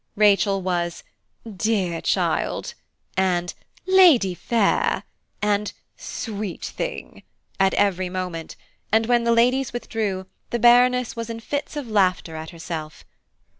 [0.15, 1.03] Rachel was,
[1.45, 2.73] "dear child,"
[3.15, 3.53] and
[3.85, 5.03] "lady fair,"
[5.43, 7.21] and "sweet thing,"
[7.59, 8.55] at every moment,
[8.91, 13.05] and when the ladies withdrew, the Baroness was in fits of laughter at herself.